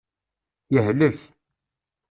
[0.73, 1.17] Yehlek.